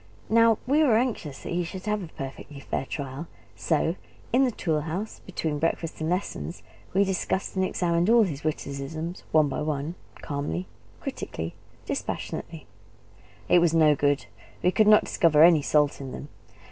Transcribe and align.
Now, 0.31 0.57
we 0.65 0.81
were 0.81 0.97
anxious 0.97 1.43
that 1.43 1.51
he 1.53 1.63
should 1.63 1.85
have 1.85 2.01
a 2.01 2.07
perfectly 2.07 2.59
fair 2.59 2.87
trial; 2.87 3.27
so 3.55 3.95
in 4.33 4.45
the 4.45 4.51
tool 4.51 4.81
house, 4.81 5.21
between 5.27 5.59
breakfast 5.59 6.01
and 6.01 6.09
lessons, 6.09 6.63
we 6.91 7.03
discussed 7.03 7.55
and 7.55 7.63
examined 7.63 8.09
all 8.09 8.23
his 8.23 8.43
witticisms, 8.43 9.21
one 9.31 9.47
by 9.47 9.61
one, 9.61 9.93
calmly, 10.23 10.65
critically, 11.01 11.53
dispassionately. 11.85 12.65
It 13.47 13.59
was 13.59 13.75
no 13.75 13.95
good; 13.95 14.25
we 14.63 14.71
could 14.71 14.87
not 14.87 15.03
discover 15.05 15.43
any 15.43 15.61
salt 15.61 16.01
in 16.01 16.11
them. 16.13 16.29